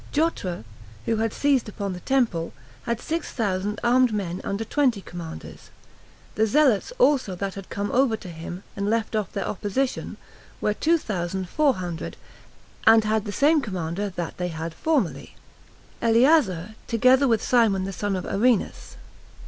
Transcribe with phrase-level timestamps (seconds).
[0.11, 0.63] Jotre,
[1.05, 2.53] who had seized upon the temple,
[2.87, 5.69] had six thousand armed men under twenty commanders;
[6.33, 10.17] the zealots also that had come over to him, and left off their opposition,
[10.59, 12.17] were two thousand four hundred,
[12.87, 15.35] and had the same commander that they had formerly,
[16.01, 18.95] Eleazar, together with Simon the son of Arinus.